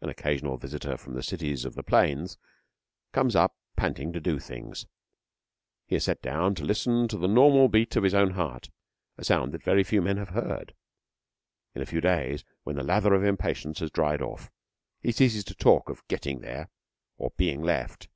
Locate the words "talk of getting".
15.54-16.40